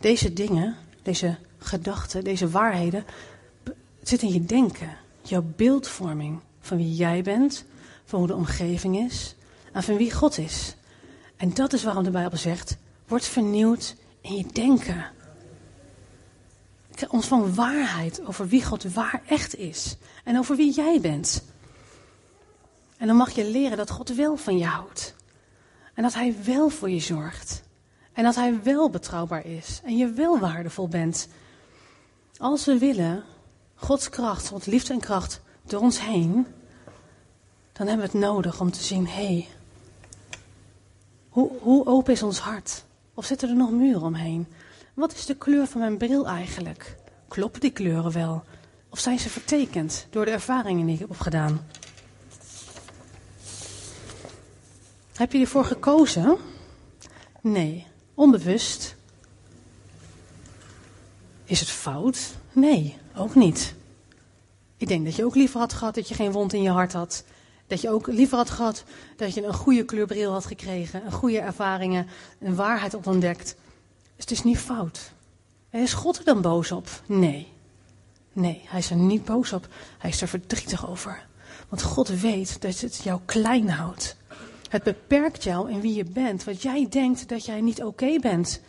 [0.00, 3.04] Deze dingen, deze gedachten, deze waarheden.
[4.02, 4.96] zitten in je denken.
[5.22, 7.64] Jouw beeldvorming van wie jij bent.
[8.04, 9.34] Van hoe de omgeving is.
[9.72, 10.74] En van wie God is.
[11.36, 12.76] En dat is waarom de Bijbel zegt
[13.08, 15.06] Word vernieuwd in je denken.
[17.08, 19.96] Ons van waarheid over wie God waar echt is.
[20.24, 21.42] En over wie jij bent.
[22.98, 25.14] En dan mag je leren dat God wel van je houdt.
[25.94, 27.62] En dat Hij wel voor je zorgt.
[28.12, 29.80] En dat Hij wel betrouwbaar is.
[29.84, 31.28] En je wel waardevol bent.
[32.36, 33.24] Als we willen
[33.74, 36.46] Gods kracht, Gods liefde en kracht door ons heen.
[37.72, 39.48] Dan hebben we het nodig om te zien, hé, hey,
[41.28, 42.84] hoe, hoe open is ons hart?
[43.14, 44.46] Of zitten er nog muren omheen?
[44.94, 46.96] Wat is de kleur van mijn bril eigenlijk?
[47.28, 48.44] Kloppen die kleuren wel?
[48.88, 51.60] Of zijn ze vertekend door de ervaringen die ik heb opgedaan?
[55.18, 56.36] Heb je ervoor gekozen?
[57.40, 58.96] Nee, onbewust.
[61.44, 62.34] Is het fout?
[62.52, 63.74] Nee, ook niet.
[64.76, 66.92] Ik denk dat je ook liever had gehad dat je geen wond in je hart
[66.92, 67.24] had.
[67.66, 68.84] Dat je ook liever had gehad
[69.16, 72.06] dat je een goede kleurbril had gekregen, een goede ervaringen,
[72.40, 73.56] een waarheid op ontdekt.
[74.02, 75.12] Dus het is niet fout.
[75.70, 76.88] Is God er dan boos op?
[77.06, 77.48] Nee.
[78.32, 79.68] Nee, hij is er niet boos op.
[79.98, 81.26] Hij is er verdrietig over.
[81.68, 84.16] Want God weet dat het jou klein houdt.
[84.68, 86.44] Het beperkt jou in wie je bent.
[86.44, 88.60] Want jij denkt dat jij niet oké bent.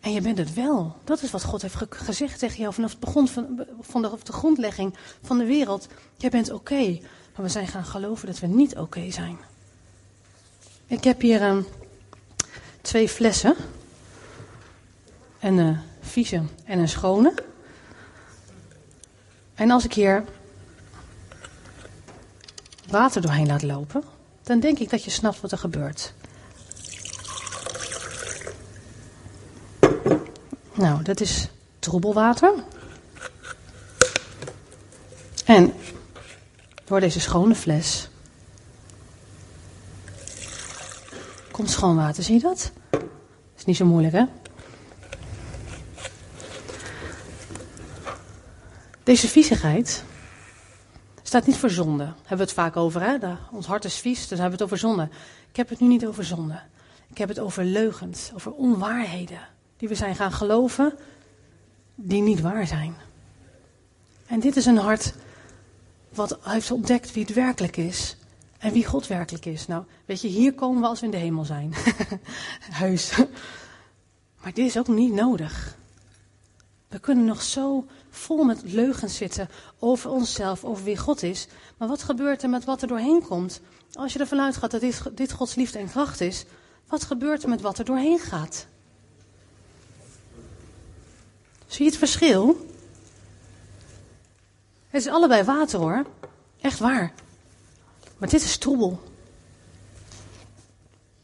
[0.00, 0.96] En je bent het wel.
[1.04, 4.32] Dat is wat God heeft gezegd tegen jou vanaf het begin van, van de, de
[4.32, 5.88] grondlegging van de wereld.
[6.16, 6.98] Jij bent oké.
[7.34, 9.38] Maar we zijn gaan geloven dat we niet oké zijn.
[10.86, 11.66] Ik heb hier um,
[12.80, 13.54] twee flessen.
[15.40, 17.34] Een uh, vieze en een schone.
[19.54, 20.24] En als ik hier
[22.88, 24.02] water doorheen laat lopen,
[24.44, 26.12] dan denk ik dat je snapt wat er gebeurt.
[30.74, 32.54] Nou, dat is troebelwater.
[35.44, 35.72] En
[36.84, 38.08] door deze schone fles
[41.50, 42.22] komt schoon water.
[42.22, 42.72] Zie je dat?
[43.56, 44.24] Is niet zo moeilijk, hè?
[49.02, 50.04] Deze viezigheid
[51.28, 52.04] staat niet voor zonde.
[52.04, 53.16] Daar hebben we het vaak over, hè?
[53.50, 55.08] ons hart is vies, dus hebben we het over zonde.
[55.50, 56.60] Ik heb het nu niet over zonde.
[57.10, 59.40] Ik heb het over leugens, over onwaarheden.
[59.76, 60.94] Die we zijn gaan geloven,
[61.94, 62.94] die niet waar zijn.
[64.26, 65.14] En dit is een hart
[66.08, 68.16] wat heeft ontdekt wie het werkelijk is.
[68.58, 69.66] En wie God werkelijk is.
[69.66, 71.74] Nou, weet je, hier komen we als we in de hemel zijn.
[72.82, 73.16] Heus.
[74.42, 75.76] Maar dit is ook niet nodig.
[76.88, 79.48] We kunnen nog zo vol met leugens zitten
[79.78, 81.46] over onszelf, over wie God is.
[81.76, 83.60] Maar wat gebeurt er met wat er doorheen komt?
[83.92, 84.80] Als je ervan uitgaat dat
[85.14, 86.44] dit, Gods liefde en kracht is,
[86.86, 88.66] wat gebeurt er met wat er doorheen gaat?
[91.66, 92.66] Zie je het verschil?
[94.88, 96.06] Het is allebei water hoor.
[96.60, 97.12] Echt waar.
[98.18, 99.02] Maar dit is troebel.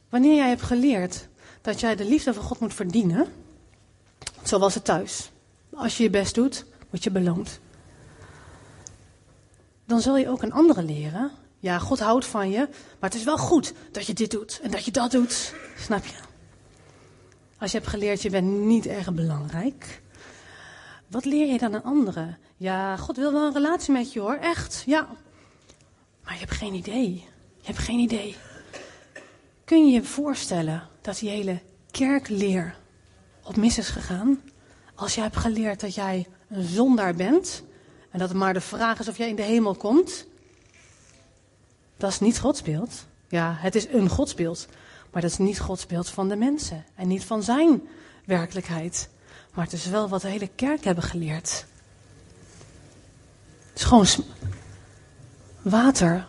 [0.09, 1.29] Wanneer jij hebt geleerd
[1.61, 3.33] dat jij de liefde van God moet verdienen,
[4.42, 5.31] zoals het thuis.
[5.74, 7.61] Als je je best doet, word je beloond.
[9.87, 11.31] Dan zul je ook een andere leren.
[11.59, 12.59] Ja, God houdt van je,
[13.00, 15.55] maar het is wel goed dat je dit doet en dat je dat doet.
[15.76, 16.16] Snap je?
[17.59, 20.03] Als je hebt geleerd, je bent niet erg belangrijk.
[21.07, 22.38] Wat leer je dan aan anderen?
[22.57, 25.09] Ja, God wil wel een relatie met je hoor, echt, ja.
[26.24, 27.24] Maar je hebt geen idee.
[27.57, 28.37] Je hebt geen idee.
[29.64, 32.76] Kun je je voorstellen dat die hele kerkleer
[33.42, 34.40] op mis is gegaan?
[34.94, 37.63] Als jij hebt geleerd dat jij een zondaar bent
[38.11, 40.27] en dat het maar de vraag is of jij in de hemel komt,
[41.97, 43.05] dat is niet godsbeeld.
[43.29, 44.67] Ja, het is een godsbeeld,
[45.13, 47.89] maar dat is niet godsbeeld van de mensen en niet van zijn
[48.25, 49.09] werkelijkheid.
[49.55, 51.67] Maar het is wel wat de hele kerk hebben geleerd.
[53.69, 54.07] Het is gewoon
[55.63, 56.27] water,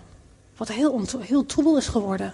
[0.58, 2.34] wat heel, heel troebel is geworden.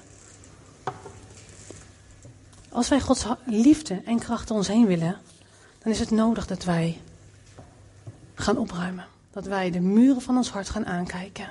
[2.70, 5.18] Als wij Gods liefde en kracht om ons heen willen,
[5.84, 7.02] dan is het nodig dat wij
[8.42, 9.06] gaan opruimen.
[9.32, 11.50] Dat wij de muren van ons hart gaan aankijken.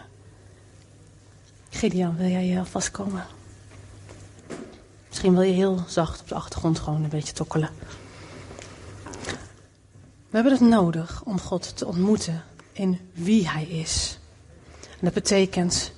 [1.71, 3.25] Gideon, wil jij hier alvast komen?
[5.09, 7.71] Misschien wil je heel zacht op de achtergrond gewoon een beetje tokkelen.
[10.31, 14.19] We hebben het nodig om God te ontmoeten in wie Hij is.
[14.81, 15.93] En dat betekent,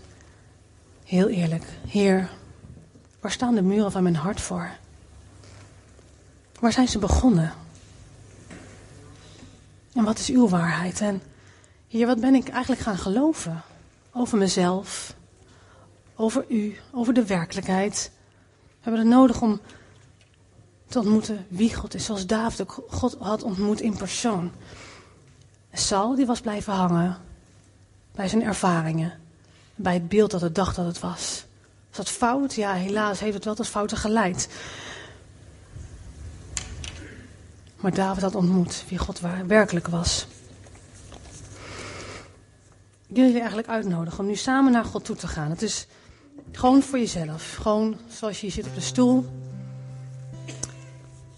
[1.05, 2.31] heel eerlijk, Heer,
[3.21, 4.71] waar staan de muren van mijn hart voor?
[6.61, 7.53] Waar zijn ze begonnen?
[9.99, 11.01] En wat is uw waarheid?
[11.01, 11.23] En
[11.87, 13.63] hier, wat ben ik eigenlijk gaan geloven?
[14.13, 15.15] Over mezelf,
[16.17, 18.11] over u, over de werkelijkheid.
[18.67, 19.61] We hebben het nodig om
[20.89, 24.53] te ontmoeten wie God is, zoals David ook God had ontmoet in persoon.
[25.73, 27.17] Saul die was blijven hangen
[28.13, 29.13] bij zijn ervaringen,
[29.75, 31.45] bij het beeld dat het dacht dat het was.
[31.89, 32.55] Was dat fout?
[32.55, 34.49] Ja, helaas heeft het wel tot fouten geleid.
[37.81, 40.27] Maar David had ontmoet wie God werkelijk was.
[43.07, 45.51] Ik wil jullie eigenlijk uitnodigen om nu samen naar God toe te gaan.
[45.51, 45.87] Het is
[46.53, 47.55] gewoon voor jezelf.
[47.61, 49.27] Gewoon zoals je zit op de stoel.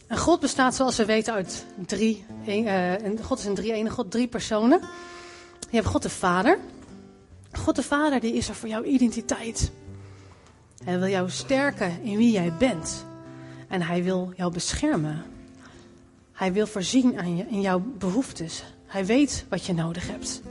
[0.07, 2.25] En God bestaat zoals we weten uit drie.
[2.45, 4.81] En God is een drie ene God, drie personen.
[5.71, 6.59] Je hebt God de Vader.
[7.53, 9.71] God de Vader die is er voor jouw identiteit.
[10.85, 13.05] Hij wil jou sterken in wie jij bent.
[13.69, 15.30] En hij wil jou beschermen.
[16.41, 18.65] Hij wil voorzien aan je, in jouw behoeftes.
[18.87, 20.43] Hij weet wat je nodig hebt.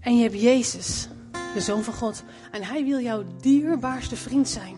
[0.00, 1.08] En je hebt Jezus,
[1.54, 2.22] de Zoon van God.
[2.50, 4.76] En Hij wil jouw dierbaarste vriend zijn.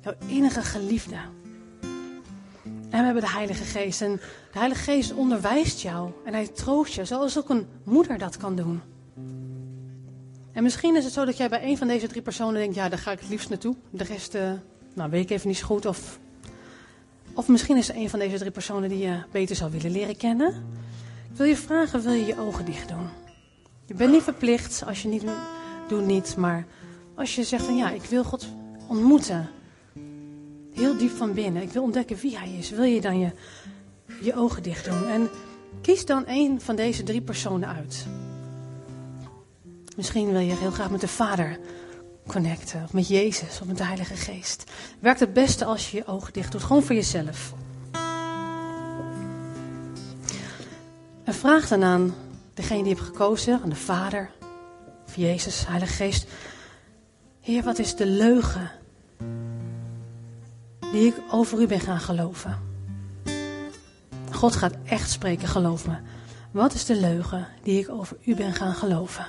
[0.00, 1.14] Jouw enige geliefde.
[2.90, 4.02] En we hebben de Heilige Geest.
[4.02, 4.20] En
[4.52, 6.10] de Heilige Geest onderwijst jou.
[6.24, 8.80] En Hij troost je, zoals ook een moeder dat kan doen.
[10.52, 12.88] En misschien is het zo dat jij bij een van deze drie personen denkt: ja,
[12.88, 13.76] daar ga ik het liefst naartoe.
[13.90, 14.52] De rest, uh,
[14.94, 15.86] nou, weet ik even niet zo goed.
[15.86, 16.18] Of
[17.34, 20.16] of misschien is er een van deze drie personen die je beter zou willen leren
[20.16, 20.48] kennen.
[21.30, 23.08] Ik wil je vragen, wil je je ogen dicht doen?
[23.86, 25.24] Je bent niet verplicht, als je niet
[25.88, 26.36] doet niet.
[26.36, 26.66] Maar
[27.14, 28.48] als je zegt van ja, ik wil God
[28.86, 29.48] ontmoeten.
[30.72, 31.62] Heel diep van binnen.
[31.62, 32.70] Ik wil ontdekken wie hij is.
[32.70, 33.30] Wil je dan je,
[34.20, 35.06] je ogen dicht doen?
[35.06, 35.28] En
[35.80, 38.06] kies dan een van deze drie personen uit.
[39.96, 41.58] Misschien wil je heel graag met de Vader
[42.26, 42.82] connecten.
[42.84, 44.64] Of met Jezus of met de Heilige Geest.
[44.98, 46.62] Werkt het beste als je je ogen dicht doet.
[46.62, 47.54] Gewoon voor jezelf.
[51.24, 52.14] En vraag dan aan
[52.54, 54.30] degene die je hebt gekozen, aan de Vader,
[55.06, 56.26] of Jezus, Heilige Geest.
[57.40, 58.70] Heer, wat is de leugen
[60.92, 62.58] die ik over u ben gaan geloven?
[64.32, 65.96] God gaat echt spreken, geloof me.
[66.50, 69.26] Wat is de leugen die ik over u ben gaan geloven?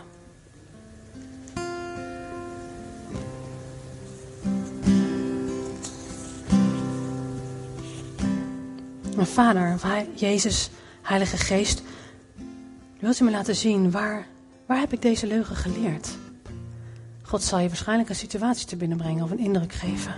[9.21, 9.79] Mijn Vader,
[10.15, 10.69] Jezus,
[11.01, 11.83] Heilige Geest,
[12.99, 14.27] wilt u me laten zien waar,
[14.65, 16.17] waar heb ik deze leugen geleerd?
[17.21, 20.13] God zal je waarschijnlijk een situatie te binnenbrengen of een indruk geven.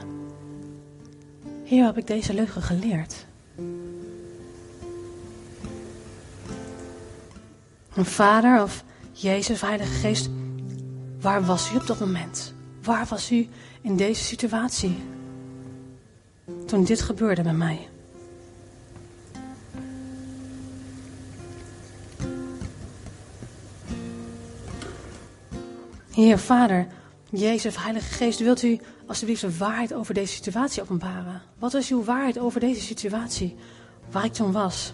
[1.69, 3.25] Waar heb ik deze leugen geleerd?
[7.93, 10.29] Mijn Vader of Jezus, Heilige Geest,
[11.21, 12.53] waar was u op dat moment?
[12.83, 13.47] Waar was u
[13.81, 14.95] in deze situatie?
[16.65, 17.91] Toen dit gebeurde met mij.
[26.13, 26.87] Heer, Vader,
[27.29, 31.41] Jezus, Heilige Geest, wilt u alsjeblieft de waarheid over deze situatie openbaren?
[31.59, 33.55] Wat is uw waarheid over deze situatie
[34.11, 34.93] waar ik toen was?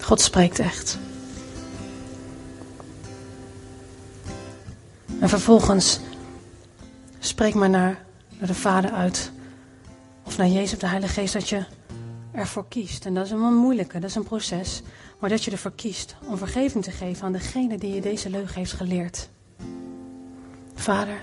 [0.00, 0.98] God spreekt echt.
[5.20, 6.00] En vervolgens
[7.18, 8.04] spreek maar naar,
[8.38, 9.32] naar de Vader uit.
[10.24, 11.64] Of naar Jezus de Heilige Geest dat je
[12.38, 13.06] ervoor kiest.
[13.06, 14.82] En dat is een moeilijke, dat is een proces.
[15.18, 18.54] Maar dat je ervoor kiest om vergeving te geven aan degene die je deze leugen
[18.54, 19.28] heeft geleerd.
[20.74, 21.20] Vader,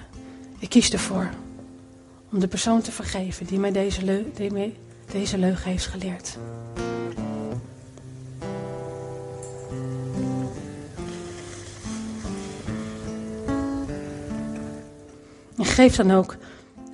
[0.59, 1.29] ik kies ervoor
[2.31, 4.75] om de persoon te vergeven die mij deze, die mij
[5.11, 6.37] deze leugen heeft geleerd.
[15.57, 16.37] En geef dan ook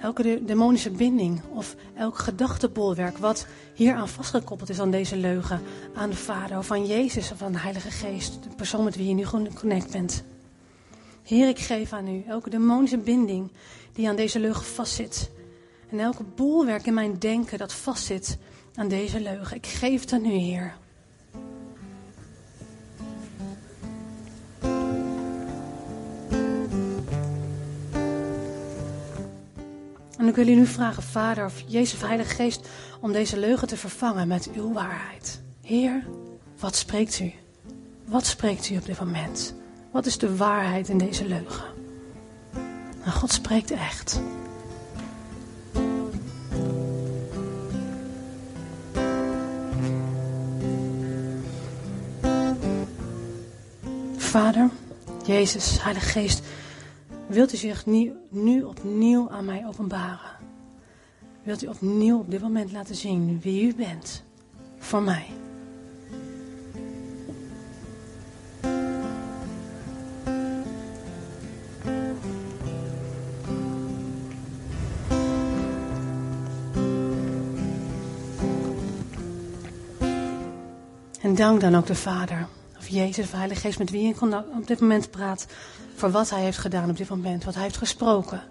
[0.02, 5.62] elke demonische binding of elk gedachtebolwerk wat hier aan vastgekoppeld is aan deze leugen,
[5.96, 9.08] aan de Vader of aan Jezus of aan de Heilige Geest, de persoon met wie
[9.08, 10.24] je nu connect bent.
[11.24, 13.52] Heer, ik geef aan u elke demonische binding
[13.94, 15.32] die aan deze leugen vastzit.
[15.90, 18.38] En elke bolwerk in mijn denken dat vastzit
[18.76, 19.56] aan deze leugen.
[19.56, 20.74] Ik geef het aan u, Heer.
[30.22, 32.68] En ik wil u nu vragen, Vader of Jezus Heilige Geest,
[33.00, 35.42] om deze leugen te vervangen met uw waarheid.
[35.62, 36.08] Heer,
[36.60, 37.34] wat spreekt u?
[38.06, 39.54] Wat spreekt u op dit moment?
[39.92, 41.64] Wat is de waarheid in deze leugen?
[43.04, 44.22] En God spreekt echt.
[54.18, 54.70] Vader,
[55.26, 56.42] Jezus, Heilige Geest,
[57.32, 57.86] Wilt u zich
[58.30, 60.38] nu, opnieuw aan mij openbaren?
[61.44, 64.24] Wilt u opnieuw op dit moment laten zien wie u bent
[64.78, 65.26] voor mij?
[81.22, 82.48] En dank dan ook de Vader,
[82.92, 85.46] Jezus, of Heilige Geest, met wie je op dit moment praat
[85.96, 88.42] voor wat hij heeft gedaan op dit moment, wat hij heeft gesproken.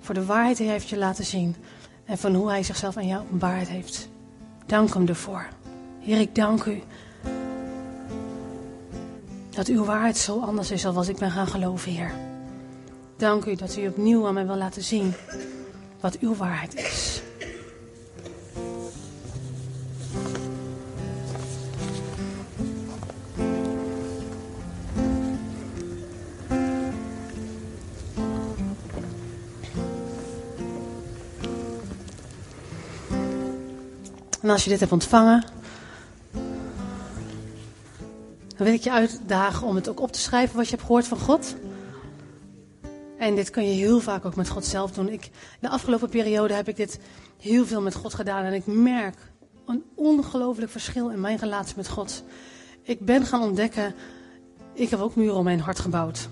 [0.00, 1.56] Voor de waarheid die hij heeft je laten zien
[2.04, 4.08] en van hoe hij zichzelf aan jou openbaard heeft.
[4.66, 5.48] Dank hem ervoor.
[6.00, 6.82] Heer, ik dank u
[9.50, 12.12] dat uw waarheid zo anders is dan wat ik ben gaan geloven, Heer.
[13.16, 15.14] Dank u dat u opnieuw aan mij wil laten zien
[16.00, 17.22] wat uw waarheid is.
[34.42, 35.44] En als je dit hebt ontvangen,
[38.56, 41.06] dan wil ik je uitdagen om het ook op te schrijven wat je hebt gehoord
[41.06, 41.56] van God.
[43.18, 45.08] En dit kun je heel vaak ook met God zelf doen.
[45.08, 45.30] Ik,
[45.60, 46.98] de afgelopen periode heb ik dit
[47.40, 48.44] heel veel met God gedaan.
[48.44, 49.16] En ik merk
[49.66, 52.22] een ongelooflijk verschil in mijn relatie met God.
[52.82, 53.94] Ik ben gaan ontdekken,
[54.74, 56.28] ik heb ook muren om mijn hart gebouwd.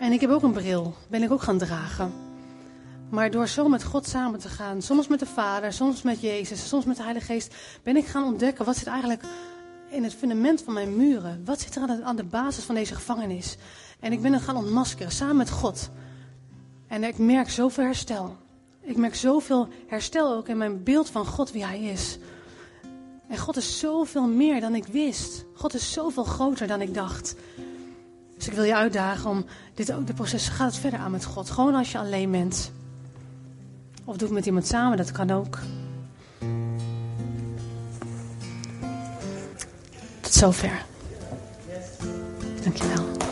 [0.00, 2.23] En ik heb ook een bril, ben ik ook gaan dragen.
[3.10, 6.68] Maar door zo met God samen te gaan, soms met de Vader, soms met Jezus,
[6.68, 9.22] soms met de Heilige Geest, ben ik gaan ontdekken wat zit eigenlijk
[9.88, 11.42] in het fundament van mijn muren.
[11.44, 13.56] Wat zit er aan de, basis van deze gevangenis?
[14.00, 15.90] En ik ben het gaan ontmaskeren samen met God.
[16.88, 18.36] En ik merk zoveel herstel.
[18.80, 22.18] Ik merk zoveel herstel ook in mijn beeld van God, wie Hij is.
[23.28, 25.44] En God is zoveel meer dan ik wist.
[25.54, 27.34] God is zoveel groter dan ik dacht.
[28.36, 29.44] Dus ik wil je uitdagen om
[29.74, 31.50] dit ook, de proces gaat verder aan met God.
[31.50, 32.72] Gewoon als je alleen bent.
[34.04, 35.58] Of doe het met iemand samen, dat kan ook.
[40.20, 40.84] Tot zover.
[42.62, 43.23] Dankjewel.